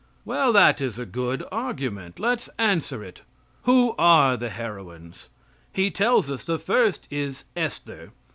[0.25, 2.17] Well, that is a good argument.
[2.19, 3.21] Let's answer it.
[3.65, 5.29] Who are the heroines?
[5.71, 6.43] He tells us.
[6.43, 8.11] The first is Esther.